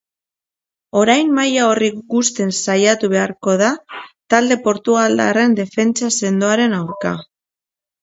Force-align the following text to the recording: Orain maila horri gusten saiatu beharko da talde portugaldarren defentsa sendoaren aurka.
Orain 1.01 1.27
maila 1.39 1.67
horri 1.73 1.89
gusten 2.15 2.55
saiatu 2.65 3.11
beharko 3.13 3.55
da 3.65 3.69
talde 4.35 4.61
portugaldarren 4.67 5.57
defentsa 5.63 6.15
sendoaren 6.21 6.79
aurka. 6.83 7.17